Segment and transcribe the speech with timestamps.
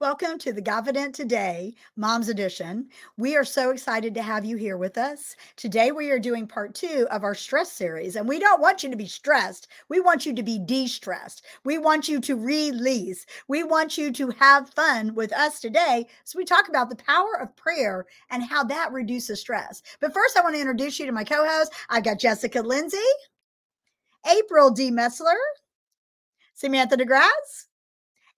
[0.00, 2.88] Welcome to the Godfidence Today Moms Edition.
[3.16, 5.34] We are so excited to have you here with us.
[5.56, 8.90] Today, we are doing part two of our stress series, and we don't want you
[8.90, 9.66] to be stressed.
[9.88, 11.44] We want you to be de stressed.
[11.64, 13.26] We want you to release.
[13.48, 16.06] We want you to have fun with us today.
[16.22, 19.82] So, we talk about the power of prayer and how that reduces stress.
[19.98, 21.72] But first, I want to introduce you to my co host.
[21.88, 22.98] I've got Jessica Lindsay,
[24.30, 24.92] April D.
[24.92, 25.34] Messler,
[26.54, 27.67] Samantha DeGrasse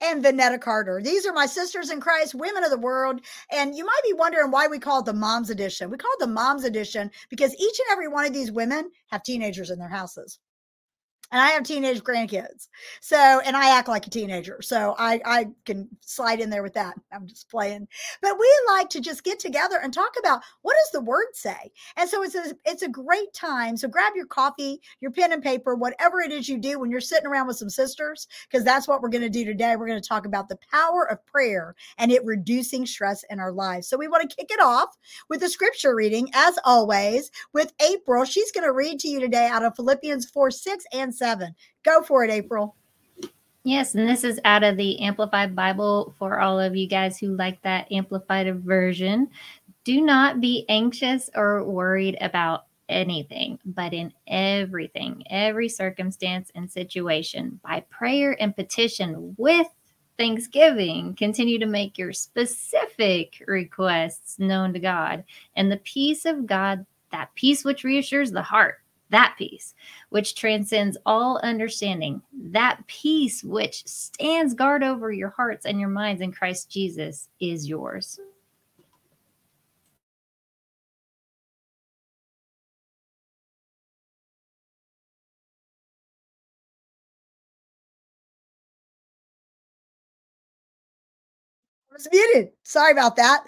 [0.00, 1.00] and Vanetta Carter.
[1.02, 3.20] These are my sisters in Christ, women of the world.
[3.52, 5.90] And you might be wondering why we call it the Moms Edition.
[5.90, 9.22] We call it the Moms Edition because each and every one of these women have
[9.22, 10.38] teenagers in their houses
[11.32, 12.68] and I have teenage grandkids.
[13.00, 14.60] So, and I act like a teenager.
[14.62, 16.94] So I, I can slide in there with that.
[17.12, 17.86] I'm just playing.
[18.20, 21.70] But we like to just get together and talk about what does the word say?
[21.96, 23.76] And so it's a, it's a great time.
[23.76, 27.00] So grab your coffee, your pen and paper, whatever it is you do when you're
[27.00, 29.76] sitting around with some sisters, because that's what we're going to do today.
[29.76, 33.52] We're going to talk about the power of prayer and it reducing stress in our
[33.52, 33.88] lives.
[33.88, 34.96] So we want to kick it off
[35.28, 38.24] with a scripture reading, as always, with April.
[38.24, 41.54] She's going to read to you today out of Philippians 4, 6, and seven.
[41.84, 42.74] Go for it, April.
[43.62, 47.36] Yes, and this is out of the Amplified Bible for all of you guys who
[47.36, 49.28] like that amplified version.
[49.84, 57.60] Do not be anxious or worried about anything, but in everything, every circumstance and situation,
[57.62, 59.68] by prayer and petition with
[60.16, 65.22] thanksgiving, continue to make your specific requests known to God.
[65.54, 68.78] And the peace of God, that peace which reassures the heart,
[69.10, 69.74] that peace
[70.08, 76.22] which transcends all understanding, that peace which stands guard over your hearts and your minds
[76.22, 78.18] in Christ Jesus is yours.
[91.92, 92.52] Was muted.
[92.62, 93.44] Sorry about that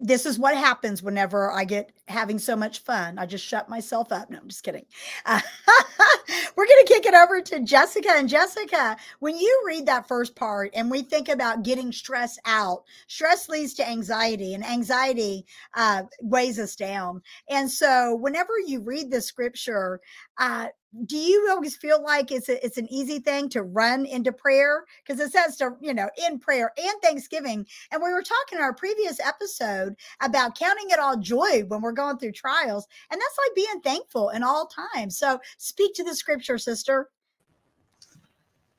[0.00, 3.18] this is what happens whenever I get having so much fun.
[3.18, 4.30] I just shut myself up.
[4.30, 4.86] No, I'm just kidding.
[5.26, 5.40] Uh,
[6.56, 8.10] we're going to kick it over to Jessica.
[8.14, 12.84] And Jessica, when you read that first part and we think about getting stress out,
[13.08, 17.22] stress leads to anxiety, and anxiety uh, weighs us down.
[17.48, 20.00] And so, whenever you read the scripture,
[20.38, 20.68] uh,
[21.04, 24.84] do you always feel like it's a, it's an easy thing to run into prayer
[25.04, 28.62] because it says to you know in prayer and thanksgiving and we were talking in
[28.64, 33.38] our previous episode about counting it all joy when we're going through trials and that's
[33.46, 37.10] like being thankful in all times so speak to the scripture sister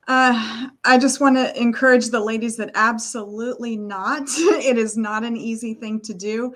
[0.07, 4.21] uh, I just want to encourage the ladies that absolutely not.
[4.37, 6.53] it is not an easy thing to do.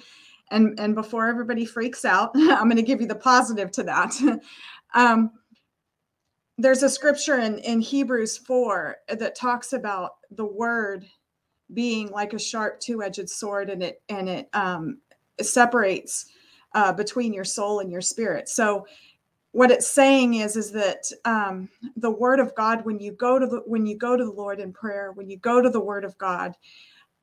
[0.52, 4.14] And, and before everybody freaks out, I'm going to give you the positive to that.
[4.96, 5.32] um,
[6.62, 11.06] there's a scripture in, in Hebrews 4 that talks about the word
[11.74, 15.00] being like a sharp two-edged sword and it and it um
[15.42, 16.26] separates
[16.74, 18.48] uh, between your soul and your spirit.
[18.48, 18.86] So
[19.54, 23.48] what it's saying is is that um, the word of God when you go to
[23.48, 26.06] the when you go to the Lord in prayer, when you go to the word
[26.06, 26.54] of God,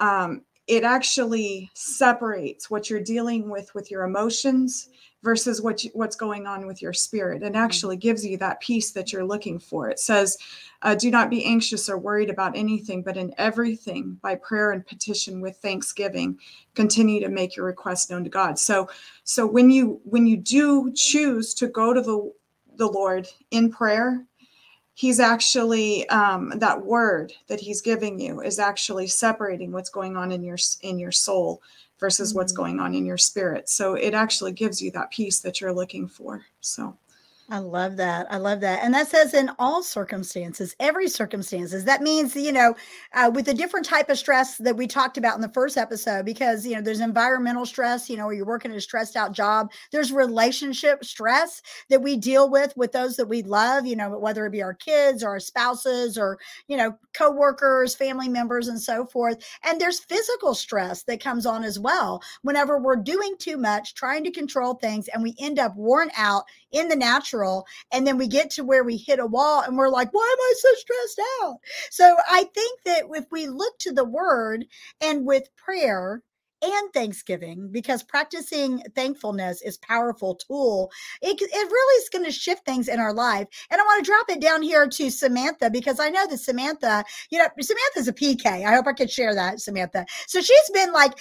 [0.00, 4.88] um, it actually separates what you're dealing with with your emotions
[5.22, 7.42] versus what you, what's going on with your spirit.
[7.42, 7.64] And mm-hmm.
[7.64, 9.90] actually gives you that peace that you're looking for.
[9.90, 10.36] It says
[10.82, 14.86] uh, do not be anxious or worried about anything but in everything by prayer and
[14.86, 16.38] petition with thanksgiving
[16.74, 18.58] continue to make your request known to god.
[18.58, 18.88] So
[19.24, 22.32] so when you when you do choose to go to the
[22.76, 24.24] the lord in prayer
[24.98, 30.32] he's actually um, that word that he's giving you is actually separating what's going on
[30.32, 31.62] in your in your soul
[31.98, 32.62] versus what's mm-hmm.
[32.62, 36.06] going on in your spirit so it actually gives you that peace that you're looking
[36.06, 36.96] for so
[37.50, 38.26] I love that.
[38.30, 38.80] I love that.
[38.84, 41.84] And that says in all circumstances, every circumstances.
[41.86, 42.74] That means, you know,
[43.14, 46.26] uh, with the different type of stress that we talked about in the first episode,
[46.26, 49.72] because, you know, there's environmental stress, you know, where you're working a stressed out job.
[49.92, 54.44] There's relationship stress that we deal with with those that we love, you know, whether
[54.44, 59.06] it be our kids or our spouses or, you know, coworkers, family members, and so
[59.06, 59.42] forth.
[59.64, 64.22] And there's physical stress that comes on as well whenever we're doing too much, trying
[64.24, 67.37] to control things, and we end up worn out in the natural.
[67.92, 70.40] And then we get to where we hit a wall and we're like, why am
[70.40, 71.58] I so stressed out?
[71.90, 74.66] So I think that if we look to the word
[75.00, 76.22] and with prayer,
[76.62, 80.90] and thanksgiving because practicing thankfulness is powerful tool.
[81.22, 84.08] It, it really is going to shift things in our life and i want to
[84.10, 88.12] drop it down here to samantha because i know that samantha you know samantha's a
[88.12, 90.04] pk i hope i could share that samantha.
[90.26, 91.18] So she's been like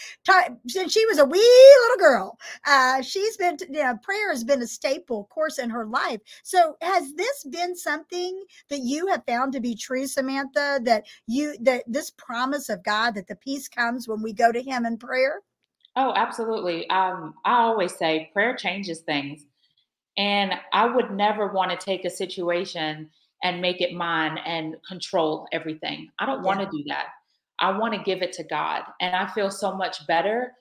[0.67, 4.61] since she was a wee little girl uh, she's been you know prayer has been
[4.61, 6.19] a staple course in her life.
[6.43, 11.55] So has this been something that you have found to be true samantha that you
[11.61, 14.97] that this promise of god that the peace comes when we go to him in
[14.97, 15.26] prayer
[15.99, 16.87] Oh, absolutely.
[16.91, 19.45] Um, I always say prayer changes things.
[20.15, 23.09] And I would never want to take a situation
[23.43, 26.09] and make it mine and control everything.
[26.19, 27.07] I don't want to do that.
[27.59, 28.83] I want to give it to God.
[29.01, 30.53] And I feel so much better.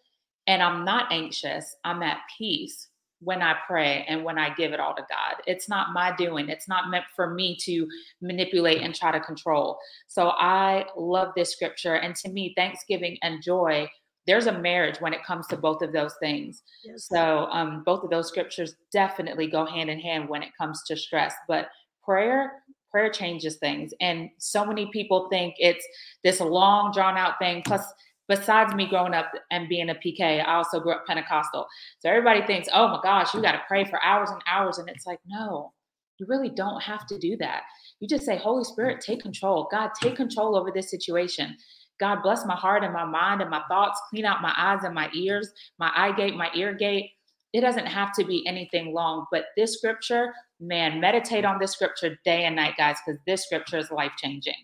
[0.46, 1.76] And I'm not anxious.
[1.84, 2.88] I'm at peace
[3.20, 5.42] when I pray and when I give it all to God.
[5.46, 7.86] It's not my doing, it's not meant for me to
[8.20, 9.78] manipulate and try to control.
[10.06, 11.94] So I love this scripture.
[11.94, 13.88] And to me, thanksgiving and joy
[14.26, 16.62] there's a marriage when it comes to both of those things.
[16.84, 17.06] Yes.
[17.08, 20.96] So um, both of those scriptures definitely go hand in hand when it comes to
[20.96, 21.34] stress.
[21.46, 21.68] But
[22.04, 25.86] prayer, prayer changes things, and so many people think it's
[26.24, 27.62] this long drawn out thing.
[27.64, 27.82] Plus,
[28.28, 31.66] besides me growing up and being a PK, I also grew up Pentecostal.
[32.00, 34.88] So everybody thinks, oh my gosh, you got to pray for hours and hours, and
[34.88, 35.72] it's like no.
[36.18, 37.62] You really don't have to do that.
[38.00, 39.68] You just say, Holy Spirit, take control.
[39.70, 41.56] God, take control over this situation.
[42.00, 44.94] God bless my heart and my mind and my thoughts, clean out my eyes and
[44.94, 47.10] my ears, my eye gate, my ear gate.
[47.52, 52.18] It doesn't have to be anything long, but this scripture, man, meditate on this scripture
[52.24, 54.54] day and night, guys, because this scripture is life changing.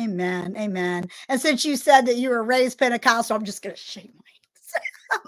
[0.00, 0.56] Amen.
[0.58, 1.04] Amen.
[1.28, 4.22] And since you said that you were raised Pentecostal, I'm just going to shake my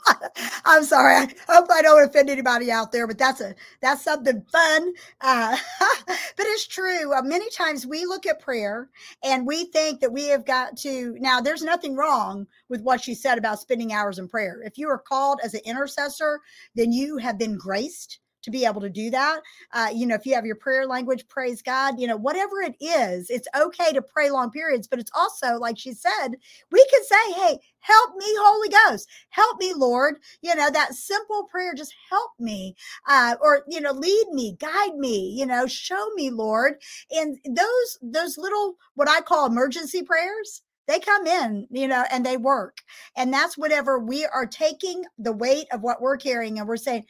[0.69, 1.15] I'm sorry.
[1.15, 4.93] I hope I don't offend anybody out there, but that's a that's something fun.
[5.21, 5.57] Uh,
[6.07, 7.15] but it's true.
[7.15, 8.91] Uh, many times we look at prayer
[9.23, 11.17] and we think that we have got to.
[11.21, 14.61] Now, there's nothing wrong with what you said about spending hours in prayer.
[14.65, 16.41] If you are called as an intercessor,
[16.75, 19.41] then you have been graced to be able to do that.
[19.73, 22.77] Uh, you know, if you have your prayer language, praise God, you know, whatever it
[22.81, 26.29] is, it's okay to pray long periods, but it's also, like she said,
[26.71, 30.17] we can say, hey, help me, Holy Ghost, help me, Lord.
[30.43, 32.77] You know, that simple prayer, just help me,
[33.09, 36.75] uh, or, you know, lead me, guide me, you know, show me, Lord.
[37.11, 42.25] And those, those little, what I call emergency prayers, they come in, you know, and
[42.25, 42.79] they work.
[43.17, 47.05] And that's whatever we are taking the weight of what we're carrying and we're saying,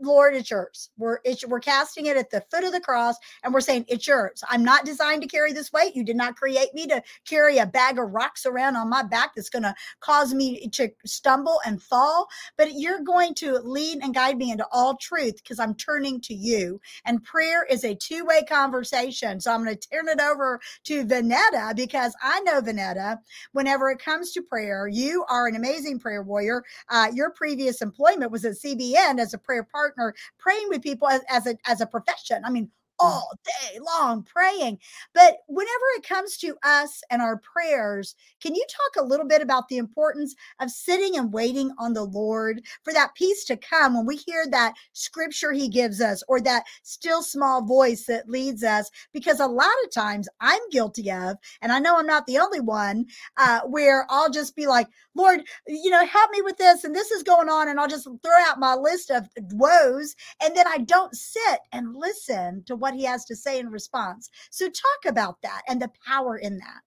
[0.00, 0.90] Lord, it's yours.
[0.96, 4.06] We're it's, we're casting it at the foot of the cross, and we're saying it's
[4.06, 4.42] yours.
[4.48, 5.94] I'm not designed to carry this weight.
[5.94, 9.34] You did not create me to carry a bag of rocks around on my back
[9.34, 12.28] that's going to cause me to stumble and fall.
[12.56, 16.34] But you're going to lead and guide me into all truth because I'm turning to
[16.34, 16.80] you.
[17.04, 19.40] And prayer is a two way conversation.
[19.40, 23.18] So I'm going to turn it over to Vanetta because I know Vanetta.
[23.52, 26.62] Whenever it comes to prayer, you are an amazing prayer warrior.
[26.88, 31.08] Uh, your previous employment was at CBN as a prayer partner partner praying with people
[31.08, 32.42] as, as a as a profession.
[32.44, 32.70] I mean.
[33.00, 34.78] All day long praying.
[35.14, 39.42] But whenever it comes to us and our prayers, can you talk a little bit
[39.42, 43.94] about the importance of sitting and waiting on the Lord for that peace to come
[43.94, 48.62] when we hear that scripture He gives us or that still small voice that leads
[48.62, 48.90] us?
[49.12, 52.60] Because a lot of times I'm guilty of, and I know I'm not the only
[52.60, 53.06] one,
[53.36, 57.10] uh, where I'll just be like, Lord, you know, help me with this, and this
[57.10, 60.78] is going on, and I'll just throw out my list of woes, and then I
[60.78, 64.30] don't sit and listen to what what he has to say in response.
[64.50, 66.80] So talk about that and the power in that.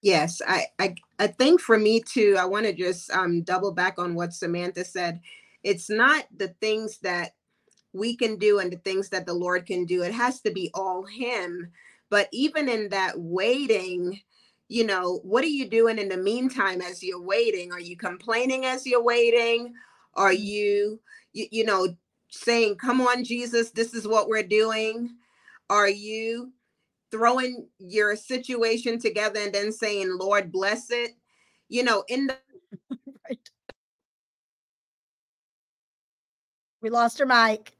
[0.00, 3.98] Yes, I I, I think for me too, I want to just um, double back
[3.98, 5.20] on what Samantha said.
[5.64, 7.32] It's not the things that
[7.92, 10.02] we can do and the things that the Lord can do.
[10.02, 11.72] It has to be all Him.
[12.10, 14.20] But even in that waiting,
[14.68, 17.72] you know, what are you doing in the meantime as you're waiting?
[17.72, 19.74] Are you complaining as you're waiting?
[20.14, 21.00] Are you,
[21.32, 21.88] you, you know,
[22.30, 25.16] saying, "Come on, Jesus, this is what we're doing"?
[25.70, 26.52] Are you
[27.10, 31.12] throwing your situation together and then saying, Lord, bless it?
[31.68, 32.36] You know, in the
[33.28, 33.50] right.
[36.80, 37.72] We lost her mic.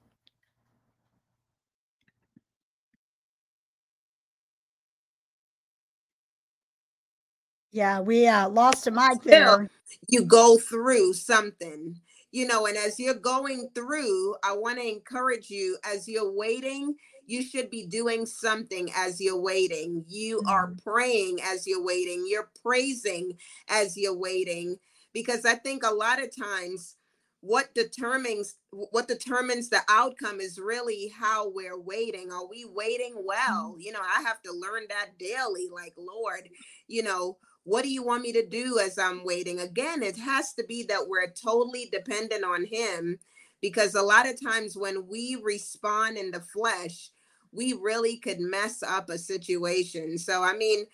[7.70, 9.68] Yeah, we uh, lost a mic there.
[10.08, 12.00] You go through something,
[12.32, 16.94] you know, and as you're going through, I want to encourage you as you're waiting
[17.28, 20.04] you should be doing something as you're waiting.
[20.08, 20.48] You mm-hmm.
[20.48, 22.26] are praying as you're waiting.
[22.28, 24.76] You're praising as you're waiting.
[25.12, 26.96] Because I think a lot of times
[27.40, 33.70] what determines what determines the outcome is really how we're waiting are we waiting well
[33.70, 33.80] mm-hmm.
[33.80, 36.48] you know i have to learn that daily like lord
[36.88, 37.36] you know
[37.68, 39.60] what do you want me to do as I'm waiting?
[39.60, 43.18] Again, it has to be that we're totally dependent on Him
[43.60, 47.10] because a lot of times when we respond in the flesh,
[47.52, 50.18] we really could mess up a situation.
[50.18, 50.86] So, I mean,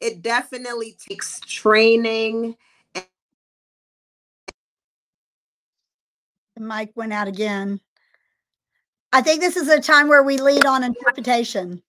[0.00, 2.56] it definitely takes training.
[2.94, 3.02] The
[6.58, 7.80] mic went out again.
[9.12, 11.82] I think this is a time where we lead on interpretation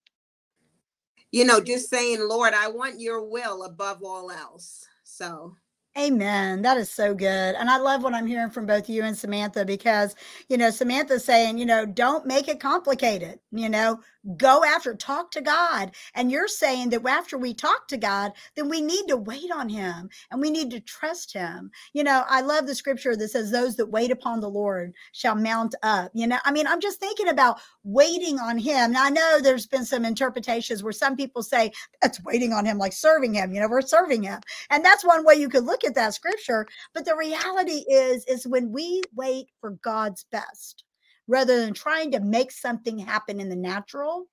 [1.31, 4.85] you know, just saying, Lord, I want your will above all else.
[5.03, 5.55] So
[5.97, 6.61] Amen.
[6.61, 7.55] That is so good.
[7.55, 10.15] And I love what I'm hearing from both you and Samantha because,
[10.47, 13.99] you know, Samantha's saying, you know, don't make it complicated, you know,
[14.37, 15.91] go after, talk to God.
[16.13, 19.69] And you're saying that after we talk to God, then we need to wait on
[19.69, 21.71] Him and we need to trust Him.
[21.93, 25.35] You know, I love the scripture that says, Those that wait upon the Lord shall
[25.35, 26.11] mount up.
[26.13, 28.93] You know, I mean, I'm just thinking about waiting on Him.
[28.93, 32.77] Now, I know there's been some interpretations where some people say that's waiting on Him,
[32.77, 34.39] like serving Him, you know, we're serving Him.
[34.69, 36.67] And that's one way you could look at that scripture.
[36.93, 40.83] But the reality is, is when we wait for God's best,
[41.31, 44.25] rather than trying to make something happen in the natural,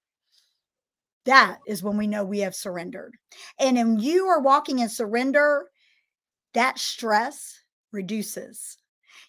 [1.24, 3.14] that is when we know we have surrendered.
[3.60, 5.70] And when you are walking in surrender,
[6.54, 7.62] that stress
[7.92, 8.76] reduces.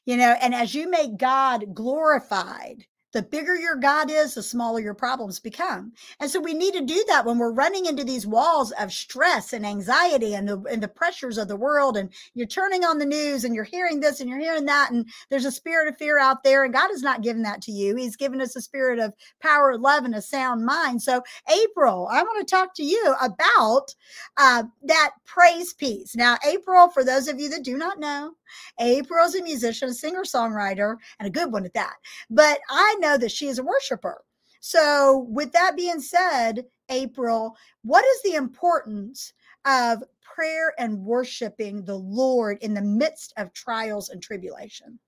[0.05, 4.79] You know, and as you make God glorified, the bigger your God is, the smaller
[4.79, 5.93] your problems become.
[6.19, 9.53] And so we need to do that when we're running into these walls of stress
[9.53, 11.97] and anxiety and the, and the pressures of the world.
[11.97, 14.91] And you're turning on the news and you're hearing this and you're hearing that.
[14.91, 16.63] And there's a spirit of fear out there.
[16.63, 17.95] And God has not given that to you.
[17.95, 21.01] He's given us a spirit of power, love, and a sound mind.
[21.01, 23.95] So, April, I want to talk to you about
[24.37, 26.15] uh, that praise piece.
[26.15, 28.33] Now, April, for those of you that do not know,
[28.79, 31.95] April's a musician, a singer songwriter, and a good one at that.
[32.29, 34.23] But I know that she is a worshiper.
[34.61, 39.33] So, with that being said, April, what is the importance
[39.65, 44.99] of prayer and worshiping the Lord in the midst of trials and tribulation?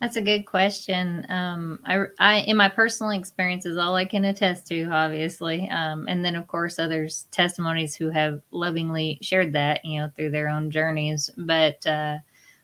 [0.00, 1.26] That's a good question.
[1.28, 6.24] Um, I, I, in my personal experiences, all I can attest to, obviously, um, and
[6.24, 10.70] then of course others' testimonies who have lovingly shared that, you know, through their own
[10.70, 11.28] journeys.
[11.36, 12.16] But uh,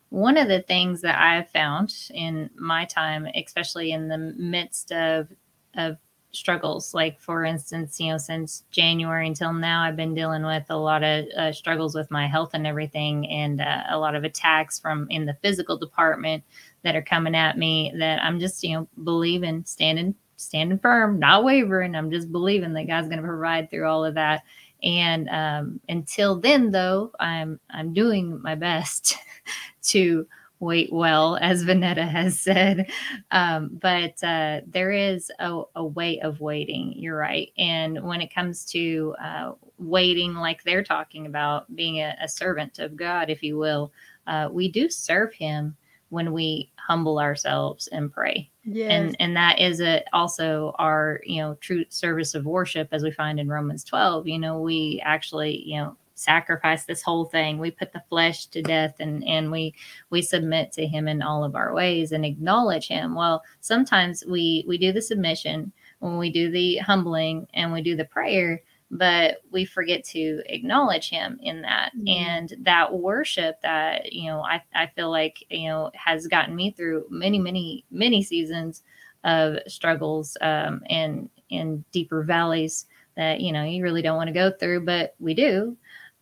[0.09, 5.27] one of the things that I've found in my time, especially in the midst of
[5.75, 5.97] of
[6.31, 10.75] struggles, like for instance, you know, since January until now, I've been dealing with a
[10.77, 14.79] lot of uh, struggles with my health and everything, and uh, a lot of attacks
[14.79, 16.43] from in the physical department
[16.87, 21.43] that are coming at me that I'm just, you know, believing, standing, standing firm, not
[21.43, 21.95] wavering.
[21.95, 24.43] I'm just believing that God's going to provide through all of that.
[24.81, 29.17] And um, until then, though, I'm I'm doing my best
[29.87, 30.25] to
[30.61, 32.89] wait well, as Vanetta has said.
[33.31, 36.93] Um, but uh, there is a, a, way of waiting.
[36.95, 37.51] You're right.
[37.57, 42.79] And when it comes to uh, waiting, like they're talking about, being a, a servant
[42.79, 43.91] of God, if you will,
[44.25, 45.75] uh, we do serve Him
[46.09, 48.49] when we humble ourselves and pray.
[48.63, 48.91] Yes.
[48.91, 53.11] And and that is a, also our, you know, true service of worship as we
[53.11, 54.27] find in Romans 12.
[54.27, 57.59] You know, we actually, you know, sacrifice this whole thing.
[57.59, 59.73] We put the flesh to death and and we
[60.09, 63.15] we submit to him in all of our ways and acknowledge him.
[63.15, 67.95] Well, sometimes we we do the submission when we do the humbling and we do
[67.95, 72.07] the prayer but we forget to acknowledge him in that mm-hmm.
[72.07, 76.71] and that worship that you know I, I feel like you know has gotten me
[76.71, 78.83] through many many many seasons
[79.23, 84.33] of struggles um, and in deeper valleys that you know you really don't want to
[84.33, 85.75] go through but we do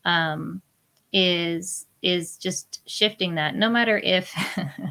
[0.05, 0.61] um,
[1.13, 4.33] is is just shifting that no matter if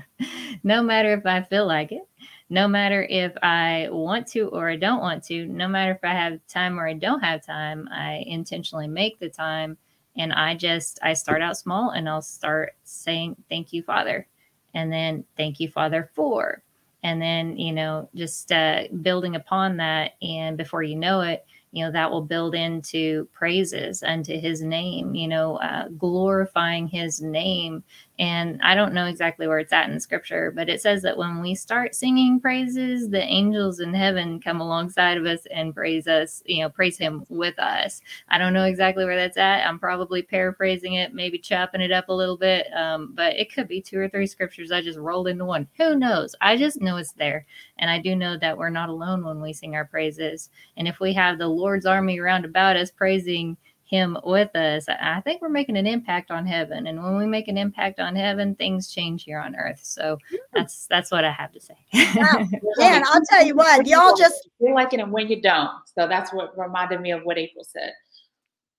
[0.64, 2.08] no matter if i feel like it
[2.50, 6.12] no matter if I want to or I don't want to, no matter if I
[6.12, 9.76] have time or I don't have time, I intentionally make the time
[10.16, 14.26] and I just I start out small and I'll start saying thank you father
[14.74, 16.62] and then thank you father for
[17.02, 21.84] and then you know just uh, building upon that and before you know it you
[21.84, 27.82] know that will build into praises unto his name you know uh, glorifying his name
[28.18, 31.40] and I don't know exactly where it's at in scripture, but it says that when
[31.40, 36.40] we start singing praises, the angels in heaven come alongside of us and praise us,
[36.46, 38.00] you know, praise him with us.
[38.28, 39.66] I don't know exactly where that's at.
[39.66, 43.66] I'm probably paraphrasing it, maybe chopping it up a little bit, um, but it could
[43.66, 45.66] be two or three scriptures I just rolled into one.
[45.78, 46.36] Who knows?
[46.40, 47.44] I just know it's there.
[47.78, 50.50] And I do know that we're not alone when we sing our praises.
[50.76, 53.56] And if we have the Lord's army around about us praising,
[53.94, 56.86] him with us, I think we're making an impact on heaven.
[56.88, 59.80] And when we make an impact on heaven, things change here on earth.
[59.82, 60.36] So hmm.
[60.52, 61.76] that's that's what I have to say.
[61.94, 62.46] wow.
[62.78, 65.70] Man, I'll tell you what, y'all just you like it and when you don't.
[65.86, 67.92] So that's what reminded me of what April said.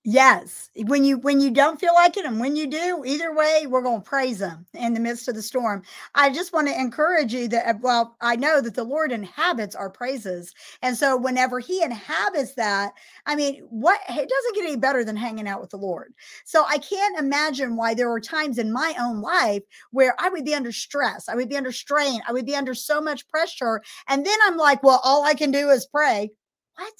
[0.08, 0.70] Yes.
[0.76, 3.82] When you when you don't feel like it and when you do, either way, we're
[3.82, 5.82] going to praise him in the midst of the storm.
[6.14, 9.74] I just want to encourage you that uh, well, I know that the Lord inhabits
[9.74, 10.54] our praises.
[10.80, 12.92] And so whenever he inhabits that,
[13.26, 16.14] I mean, what it doesn't get any better than hanging out with the Lord.
[16.44, 20.44] So I can't imagine why there were times in my own life where I would
[20.44, 23.82] be under stress, I would be under strain, I would be under so much pressure,
[24.06, 26.30] and then I'm like, well, all I can do is pray.
[26.76, 26.92] What?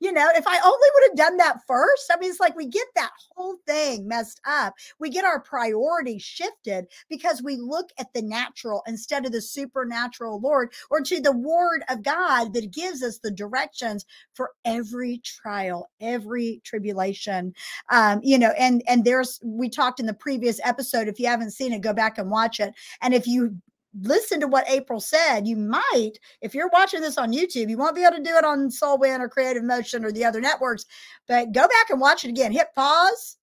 [0.00, 2.66] You know, if I only would have done that first, I mean, it's like we
[2.66, 4.74] get that whole thing messed up.
[4.98, 10.40] We get our priorities shifted because we look at the natural instead of the supernatural
[10.40, 15.90] Lord or to the word of God that gives us the directions for every trial,
[16.00, 17.54] every tribulation.
[17.90, 21.08] Um, you know, and and there's we talked in the previous episode.
[21.08, 22.74] If you haven't seen it, go back and watch it.
[23.02, 23.56] And if you
[24.02, 27.96] listen to what April said, you might, if you're watching this on YouTube, you won't
[27.96, 30.84] be able to do it on Soulwind or Creative Motion or the other networks,
[31.26, 32.52] but go back and watch it again.
[32.52, 33.36] Hit pause,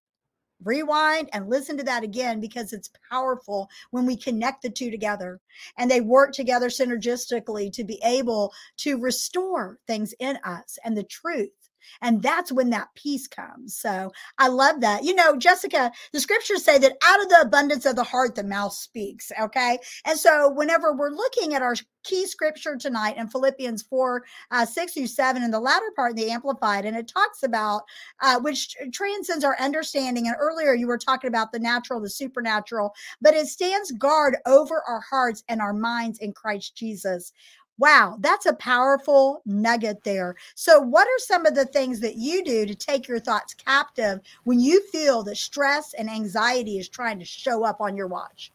[0.63, 5.39] rewind, and listen to that again because it's powerful when we connect the two together
[5.77, 11.03] and they work together synergistically to be able to restore things in us and the
[11.03, 11.64] truth
[12.01, 13.75] and that's when that peace comes.
[13.75, 15.03] So I love that.
[15.03, 18.43] You know, Jessica, the scriptures say that out of the abundance of the heart, the
[18.43, 19.31] mouth speaks.
[19.39, 19.77] Okay.
[20.05, 24.93] And so whenever we're looking at our key scripture tonight in Philippians 4, uh, 6
[24.93, 27.81] through 7, in the latter part, the Amplified, and it talks about
[28.21, 30.27] uh, which transcends our understanding.
[30.27, 34.83] And earlier you were talking about the natural, the supernatural, but it stands guard over
[34.87, 37.33] our hearts and our minds in Christ Jesus.
[37.77, 40.35] Wow, that's a powerful nugget there.
[40.55, 44.21] So, what are some of the things that you do to take your thoughts captive
[44.45, 48.51] when you feel that stress and anxiety is trying to show up on your watch?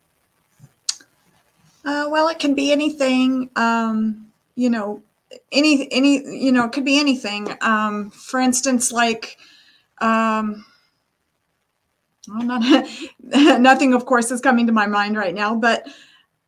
[1.84, 3.50] Uh, well, it can be anything.
[3.56, 5.02] Um, you know,
[5.52, 7.48] any any you know, it could be anything.
[7.60, 9.36] Um, for instance, like
[10.00, 10.64] um,
[12.28, 12.88] well, not
[13.60, 15.86] nothing, of course, is coming to my mind right now, but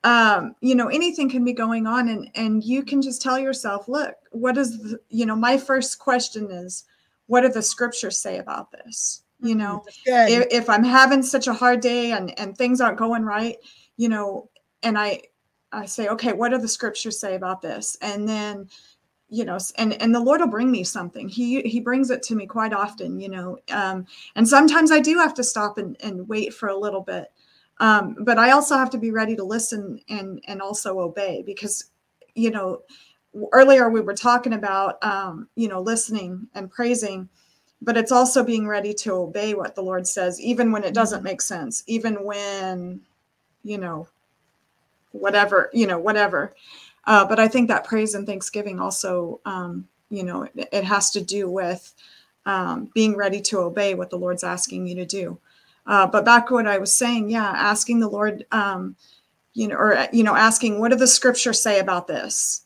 [0.05, 3.89] um, you know anything can be going on and and you can just tell yourself
[3.89, 6.85] look what is the, you know my first question is
[7.27, 9.23] what do the scriptures say about this?
[9.41, 9.59] You mm-hmm.
[9.59, 13.57] know if, if i'm having such a hard day and and things aren't going right
[13.97, 14.51] you know
[14.83, 15.21] and i
[15.73, 17.97] i say okay what do the scriptures say about this?
[18.03, 18.69] And then
[19.29, 21.29] you know and and the lord will bring me something.
[21.29, 24.05] He he brings it to me quite often you know um
[24.35, 27.33] and sometimes i do have to stop and, and wait for a little bit
[27.83, 31.91] um, but I also have to be ready to listen and and also obey because,
[32.37, 32.83] you know,
[33.51, 37.29] earlier we were talking about um, you know listening and praising,
[37.81, 41.19] but it's also being ready to obey what the Lord says, even when it doesn't
[41.19, 41.25] mm-hmm.
[41.25, 43.01] make sense, even when,
[43.65, 44.07] you know,
[45.11, 46.55] whatever you know whatever.
[47.09, 51.11] Uh, but I think that praise and thanksgiving also, um, you know, it, it, has
[51.11, 51.93] to do with
[52.47, 55.41] um, being ready to obey what the Lord's asking you to do.
[55.87, 58.97] Uh, but back what I was saying, yeah, asking the Lord, um,
[59.55, 62.63] you know, or you know, asking what do the scriptures say about this,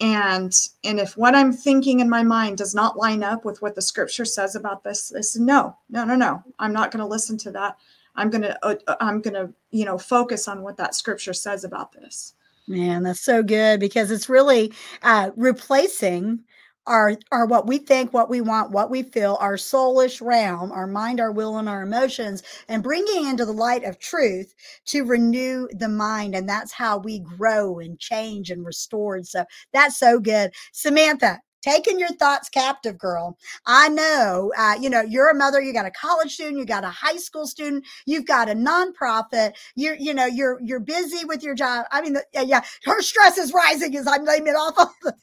[0.00, 0.52] and
[0.84, 3.82] and if what I'm thinking in my mind does not line up with what the
[3.82, 7.50] scripture says about this, this no, no, no, no, I'm not going to listen to
[7.52, 7.78] that.
[8.16, 11.92] I'm gonna, uh, uh, I'm gonna, you know, focus on what that scripture says about
[11.92, 12.34] this.
[12.68, 16.40] Man, that's so good because it's really uh, replacing
[16.86, 20.86] our our what we think what we want what we feel our soulish realm our
[20.86, 24.54] mind our will and our emotions and bringing into the light of truth
[24.86, 26.34] to renew the mind.
[26.34, 30.52] And that's how we grow and change and restored so that's so good.
[30.72, 33.36] Samantha taking your thoughts captive girl.
[33.66, 36.84] I know uh, you know you're a mother you got a college student you got
[36.84, 41.42] a high school student you've got a nonprofit you're you know you're you're busy with
[41.42, 41.86] your job.
[41.92, 45.14] I mean the, yeah her stress is rising as i'm naming off all the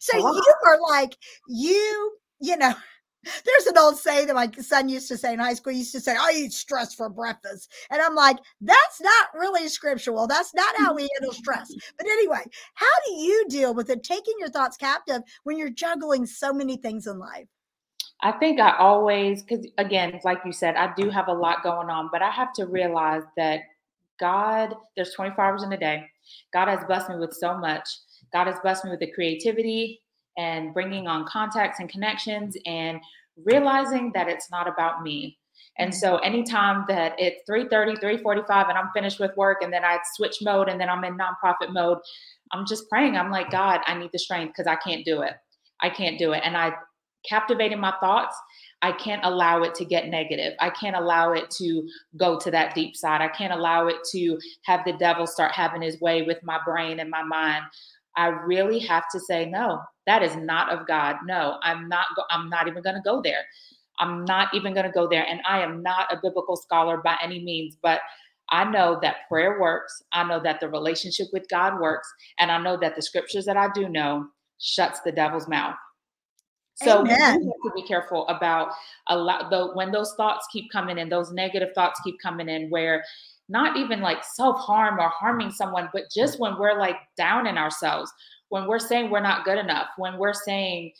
[0.00, 0.34] so oh.
[0.34, 1.16] you are like
[1.48, 2.74] you, you know.
[3.44, 5.74] There's an old saying that my son used to say in high school.
[5.74, 9.68] He used to say, "I eat stress for breakfast," and I'm like, "That's not really
[9.68, 10.26] scriptural.
[10.26, 12.42] That's not how we handle stress." But anyway,
[12.74, 16.78] how do you deal with it, taking your thoughts captive when you're juggling so many
[16.78, 17.46] things in life?
[18.22, 21.88] I think I always, because again, like you said, I do have a lot going
[21.90, 23.60] on, but I have to realize that
[24.18, 26.06] God, there's 24 hours in a day.
[26.52, 27.88] God has blessed me with so much
[28.32, 30.00] God has blessed me with the creativity
[30.36, 33.00] and bringing on contacts and connections and
[33.44, 35.38] realizing that it's not about me.
[35.78, 36.26] And so mm-hmm.
[36.26, 40.68] anytime that it's 3:30, 3:45 and I'm finished with work and then I switch mode
[40.68, 41.98] and then I'm in nonprofit mode,
[42.52, 43.16] I'm just praying.
[43.16, 45.34] I'm like, God, I need the strength because I can't do it.
[45.80, 46.42] I can't do it.
[46.44, 46.72] And I
[47.28, 48.36] captivated my thoughts.
[48.82, 50.54] I can't allow it to get negative.
[50.58, 53.20] I can't allow it to go to that deep side.
[53.20, 57.00] I can't allow it to have the devil start having his way with my brain
[57.00, 57.64] and my mind.
[58.16, 61.16] I really have to say, no, that is not of God.
[61.26, 63.44] No, I'm not, go- I'm not even going to go there.
[63.98, 65.24] I'm not even going to go there.
[65.28, 68.00] And I am not a biblical scholar by any means, but
[68.50, 70.02] I know that prayer works.
[70.12, 72.08] I know that the relationship with God works.
[72.38, 74.26] And I know that the scriptures that I do know
[74.58, 75.76] shuts the devil's mouth.
[76.82, 78.68] So we have to be careful about
[79.08, 82.70] a lot though when those thoughts keep coming in, those negative thoughts keep coming in
[82.70, 83.04] where
[83.50, 88.10] not even like self-harm or harming someone, but just when we're like down in ourselves,
[88.48, 90.92] when we're saying we're not good enough, when we're saying,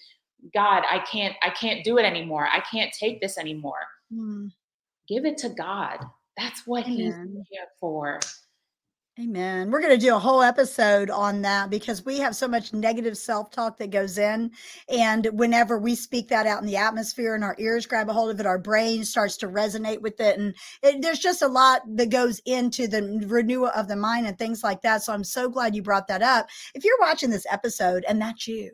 [0.52, 2.48] God, I can't, I can't do it anymore.
[2.52, 3.80] I can't take this anymore.
[4.12, 4.50] Mm.
[5.08, 5.98] Give it to God.
[6.36, 6.96] That's what Amen.
[6.96, 8.18] he's here for.
[9.18, 9.70] Amen.
[9.70, 13.18] We're going to do a whole episode on that because we have so much negative
[13.18, 14.52] self talk that goes in.
[14.88, 18.30] And whenever we speak that out in the atmosphere and our ears grab a hold
[18.30, 20.38] of it, our brain starts to resonate with it.
[20.38, 24.38] And it, there's just a lot that goes into the renewal of the mind and
[24.38, 25.02] things like that.
[25.02, 26.46] So I'm so glad you brought that up.
[26.74, 28.70] If you're watching this episode and that's you,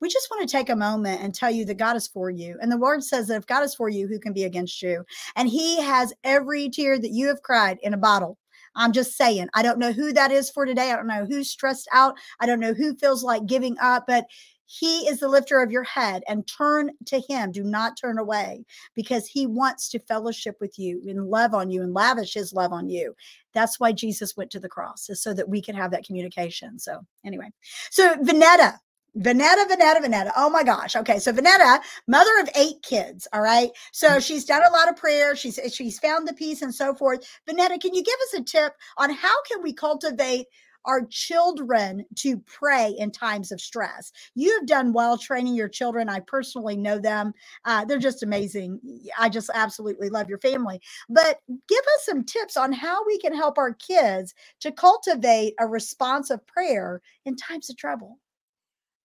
[0.00, 2.56] we just want to take a moment and tell you that God is for you.
[2.62, 5.04] And the word says that if God is for you, who can be against you?
[5.36, 8.38] And he has every tear that you have cried in a bottle.
[8.76, 10.90] I'm just saying, I don't know who that is for today.
[10.90, 12.16] I don't know who's stressed out.
[12.40, 14.26] I don't know who feels like giving up, but
[14.66, 17.50] he is the lifter of your head and turn to him.
[17.50, 21.82] Do not turn away because he wants to fellowship with you and love on you
[21.82, 23.16] and lavish his love on you.
[23.52, 26.78] That's why Jesus went to the cross, is so that we can have that communication.
[26.78, 27.48] So, anyway,
[27.90, 28.78] so Vanetta,
[29.18, 30.32] Vanetta, Vanetta, Vanetta.
[30.36, 30.96] Oh my gosh.
[30.96, 31.18] Okay.
[31.18, 33.26] So Vanetta, mother of eight kids.
[33.32, 33.70] All right.
[33.92, 34.26] So mm.
[34.26, 35.34] she's done a lot of prayer.
[35.36, 37.26] She's she's found the peace and so forth.
[37.48, 40.46] Vanetta, can you give us a tip on how can we cultivate
[40.84, 44.12] our children to pray in times of stress.
[44.34, 46.08] You have done well training your children.
[46.08, 47.32] I personally know them.
[47.64, 48.80] Uh, they're just amazing.
[49.18, 50.80] I just absolutely love your family.
[51.08, 55.66] But give us some tips on how we can help our kids to cultivate a
[55.66, 58.18] response of prayer in times of trouble.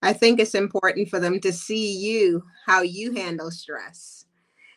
[0.05, 4.25] I think it's important for them to see you, how you handle stress.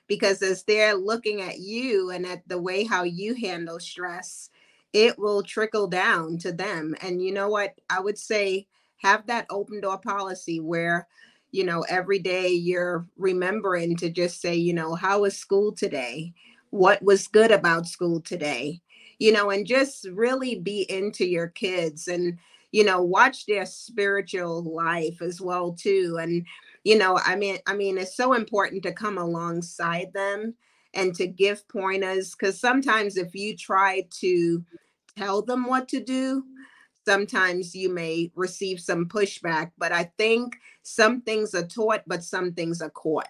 [0.07, 4.49] Because as they're looking at you and at the way how you handle stress,
[4.95, 6.97] it will trickle down to them.
[7.03, 7.75] And you know what?
[7.91, 8.69] I would say
[9.03, 11.07] have that open door policy where,
[11.51, 16.33] you know, every day you're remembering to just say, you know, how was school today?
[16.71, 18.81] What was good about school today?
[19.19, 22.39] You know, and just really be into your kids and
[22.73, 26.47] you know watch their spiritual life as well too and
[26.85, 30.55] you know i mean i mean it's so important to come alongside them
[30.95, 34.65] and to give pointers because sometimes if you try to
[35.17, 36.45] tell them what to do
[37.07, 42.53] sometimes you may receive some pushback but i think some things are taught but some
[42.53, 43.29] things are caught.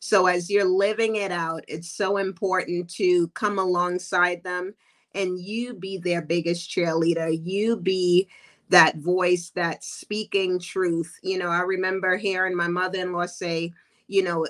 [0.00, 4.74] So as you're living it out it's so important to come alongside them
[5.14, 8.28] and you be their biggest cheerleader you be
[8.68, 11.18] that voice that speaking truth.
[11.22, 13.72] You know, I remember hearing my mother in law say,
[14.08, 14.46] you know,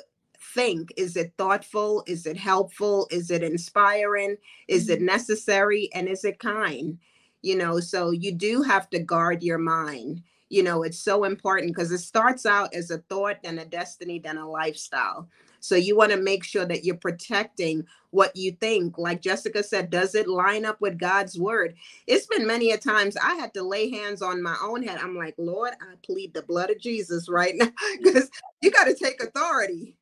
[0.54, 2.02] think is it thoughtful?
[2.06, 3.06] Is it helpful?
[3.10, 4.36] Is it inspiring?
[4.68, 5.06] Is it mm-hmm.
[5.06, 5.90] necessary?
[5.94, 6.98] And is it kind?
[7.42, 10.22] You know, so you do have to guard your mind.
[10.48, 14.18] You know, it's so important because it starts out as a thought, then a destiny,
[14.18, 15.28] then a lifestyle.
[15.66, 18.98] So you want to make sure that you're protecting what you think.
[18.98, 21.74] Like Jessica said, does it line up with God's word?
[22.06, 24.98] It's been many a times I had to lay hands on my own head.
[24.98, 27.70] I'm like, Lord, I plead the blood of Jesus right now
[28.02, 28.30] because
[28.62, 29.96] you got to take authority.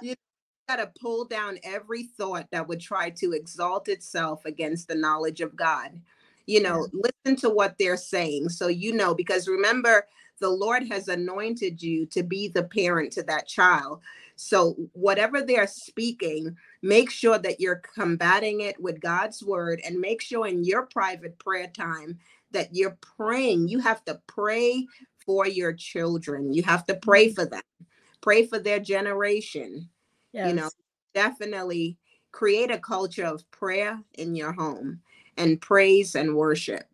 [0.00, 0.14] You
[0.68, 5.40] got to pull down every thought that would try to exalt itself against the knowledge
[5.40, 6.00] of God.
[6.46, 10.06] You know, listen to what they're saying so you know, because remember,
[10.40, 14.00] the Lord has anointed you to be the parent to that child.
[14.40, 20.22] So, whatever they're speaking, make sure that you're combating it with God's word and make
[20.22, 22.20] sure in your private prayer time
[22.52, 23.66] that you're praying.
[23.66, 24.86] You have to pray
[25.26, 27.34] for your children, you have to pray mm-hmm.
[27.34, 27.62] for them,
[28.20, 29.88] pray for their generation.
[30.32, 30.48] Yes.
[30.48, 30.70] You know,
[31.14, 31.96] definitely
[32.30, 35.00] create a culture of prayer in your home
[35.36, 36.84] and praise and worship.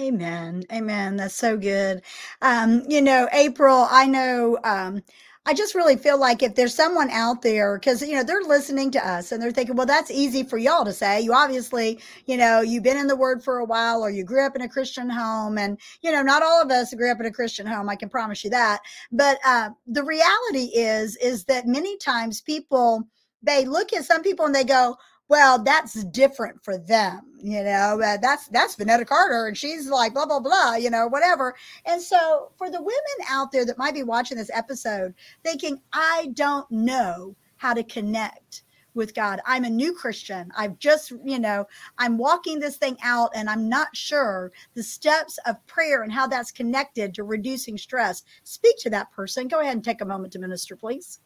[0.00, 0.64] Amen.
[0.72, 1.16] Amen.
[1.16, 2.00] That's so good.
[2.40, 5.02] Um, you know, April, I know um
[5.44, 8.92] I just really feel like if there's someone out there, because you know they're listening
[8.92, 11.20] to us and they're thinking, well, that's easy for y'all to say.
[11.20, 14.46] You obviously, you know, you've been in the Word for a while, or you grew
[14.46, 17.26] up in a Christian home, and you know, not all of us grew up in
[17.26, 17.88] a Christian home.
[17.88, 18.82] I can promise you that.
[19.10, 23.08] But uh, the reality is, is that many times people
[23.42, 24.96] they look at some people and they go,
[25.32, 27.98] well, that's different for them, you know.
[28.04, 31.54] Uh, that's that's Vanetta Carter, and she's like blah blah blah, you know, whatever.
[31.86, 36.28] And so, for the women out there that might be watching this episode, thinking, I
[36.34, 39.40] don't know how to connect with God.
[39.46, 40.52] I'm a new Christian.
[40.54, 41.66] I've just, you know,
[41.96, 46.26] I'm walking this thing out and I'm not sure the steps of prayer and how
[46.26, 48.22] that's connected to reducing stress.
[48.44, 49.48] Speak to that person.
[49.48, 51.20] Go ahead and take a moment to minister, please.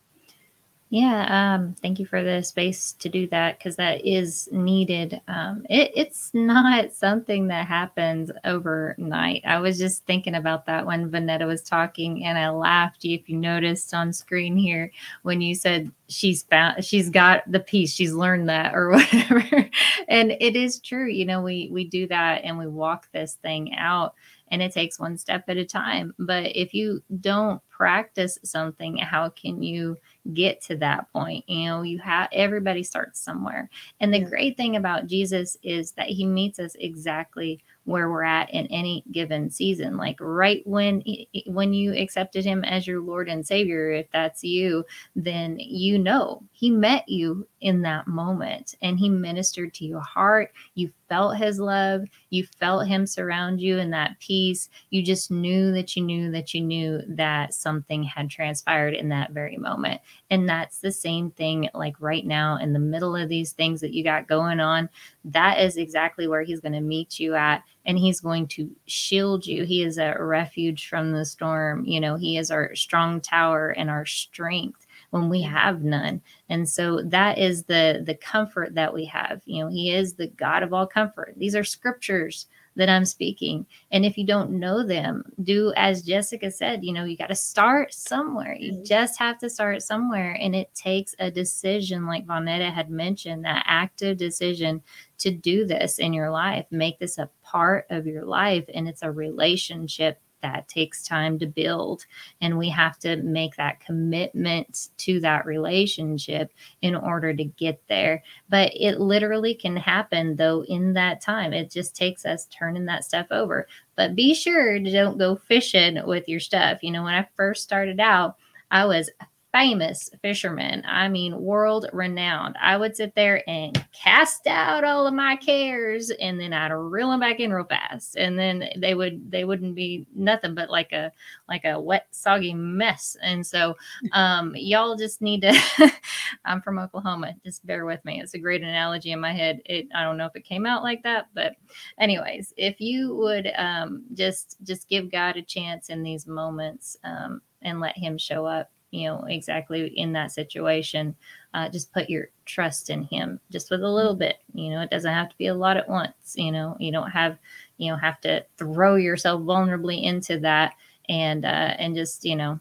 [0.88, 5.20] Yeah, um, thank you for the space to do that because that is needed.
[5.26, 9.42] Um, it, it's not something that happens overnight.
[9.44, 13.04] I was just thinking about that when Vanetta was talking, and I laughed.
[13.04, 17.92] If you noticed on screen here, when you said she's found, she's got the peace,
[17.92, 19.68] she's learned that, or whatever,
[20.06, 21.08] and it is true.
[21.08, 24.14] You know, we we do that and we walk this thing out
[24.50, 26.14] and it takes one step at a time.
[26.18, 29.96] But if you don't practice something, how can you
[30.34, 31.44] get to that point?
[31.48, 33.70] You know, you have everybody starts somewhere.
[34.00, 34.28] And the yeah.
[34.28, 39.02] great thing about Jesus is that he meets us exactly where we're at in any
[39.12, 39.96] given season.
[39.96, 41.02] Like right when
[41.46, 46.42] when you accepted him as your lord and savior if that's you then you know
[46.52, 50.52] he met you in that moment and he ministered to your heart.
[50.74, 52.04] You felt his love.
[52.30, 54.68] You felt him surround you in that peace.
[54.90, 59.32] You just knew that you knew that you knew that something had transpired in that
[59.32, 60.00] very moment.
[60.30, 63.92] And that's the same thing like right now in the middle of these things that
[63.92, 64.88] you got going on.
[65.24, 69.46] That is exactly where he's going to meet you at and he's going to shield
[69.46, 69.64] you.
[69.64, 71.84] He is a refuge from the storm.
[71.84, 76.20] You know he is our strong tower and our strength when we have none.
[76.50, 79.40] And so that is the the comfort that we have.
[79.46, 81.34] You know he is the god of all comfort.
[81.36, 83.66] These are scriptures that I'm speaking.
[83.90, 87.34] And if you don't know them, do as Jessica said, you know, you got to
[87.34, 88.54] start somewhere.
[88.54, 88.84] You mm-hmm.
[88.84, 90.38] just have to start somewhere.
[90.40, 94.82] And it takes a decision, like Vonetta had mentioned, that active decision
[95.18, 98.64] to do this in your life, make this a part of your life.
[98.72, 102.06] And it's a relationship that takes time to build.
[102.40, 108.22] And we have to make that commitment to that relationship in order to get there.
[108.48, 111.52] But it literally can happen, though, in that time.
[111.52, 113.66] It just takes us turning that stuff over.
[113.96, 116.78] But be sure to don't go fishing with your stuff.
[116.82, 118.36] You know, when I first started out,
[118.70, 119.10] I was
[119.56, 120.82] famous fisherman.
[120.86, 122.56] I mean, world renowned.
[122.60, 127.10] I would sit there and cast out all of my cares, and then I'd reel
[127.10, 130.92] them back in real fast, and then they would they wouldn't be nothing but like
[130.92, 131.10] a
[131.48, 133.16] like a wet soggy mess.
[133.22, 133.76] And so,
[134.12, 135.58] um, y'all just need to.
[136.44, 137.34] I'm from Oklahoma.
[137.42, 138.20] Just bear with me.
[138.20, 139.62] It's a great analogy in my head.
[139.64, 141.54] It I don't know if it came out like that, but
[141.98, 147.40] anyways, if you would um, just just give God a chance in these moments um,
[147.62, 151.14] and let Him show up you know exactly in that situation
[151.54, 154.90] uh, just put your trust in him just with a little bit you know it
[154.90, 157.38] doesn't have to be a lot at once you know you don't have
[157.78, 160.74] you know have to throw yourself vulnerably into that
[161.08, 162.60] and uh, and just you know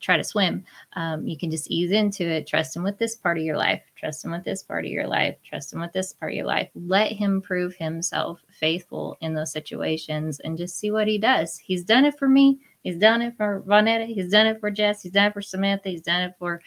[0.00, 0.62] try to swim.
[0.96, 3.82] Um, you can just ease into it trust him with this part of your life
[3.96, 6.46] trust him with this part of your life trust him with this part of your
[6.46, 6.68] life.
[6.74, 11.56] Let him prove himself faithful in those situations and just see what he does.
[11.56, 14.06] He's done it for me He's done it for Vonetta.
[14.06, 15.02] He's done it for Jess.
[15.02, 15.88] He's done it for Samantha.
[15.88, 16.60] He's done it for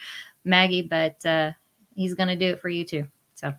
[0.43, 1.51] Maggie, but uh,
[1.95, 3.07] he's going to do it for you too.
[3.35, 3.53] So.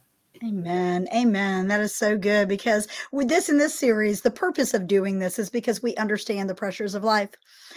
[0.45, 1.09] Amen.
[1.15, 1.69] Amen.
[1.69, 5.39] That is so good because with this in this series, the purpose of doing this
[5.39, 7.31] is because we understand the pressures of life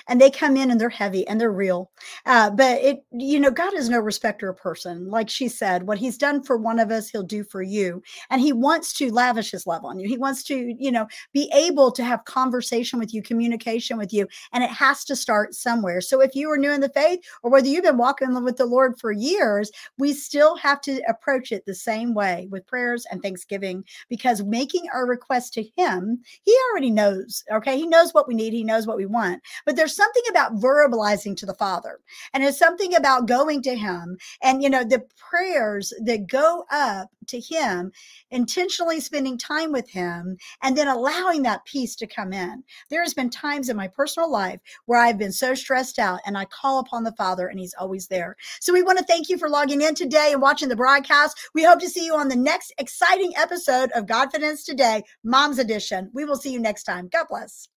[0.08, 1.92] and they come in and they're heavy and they're real.
[2.26, 5.10] Uh, but it, you know, God is no respecter of person.
[5.10, 8.42] Like she said, what He's done for one of us, He'll do for you, and
[8.42, 10.08] He wants to lavish His love on you.
[10.08, 14.28] He wants to, you know, be able to have conversation with you, communication with you,
[14.54, 16.02] and it has to start somewhere.
[16.02, 18.66] So if you are new in the faith, or whether you've been walking with the
[18.66, 23.22] Lord for years, we still have to approach it the same way with prayers and
[23.22, 27.44] thanksgiving because making our request to Him, He already knows.
[27.52, 28.54] Okay, He knows what we need.
[28.54, 29.42] He knows what we want.
[29.66, 32.00] But there's there's something about verbalizing to the Father,
[32.34, 34.18] and it's something about going to Him.
[34.42, 37.92] And, you know, the prayers that go up to Him,
[38.30, 42.64] intentionally spending time with Him, and then allowing that peace to come in.
[42.90, 46.38] There has been times in my personal life where I've been so stressed out, and
[46.38, 48.38] I call upon the Father, and He's always there.
[48.62, 51.38] So we want to thank you for logging in today and watching the broadcast.
[51.54, 56.10] We hope to see you on the next exciting episode of Godfidence Today, Mom's Edition.
[56.14, 57.10] We will see you next time.
[57.10, 57.68] God bless.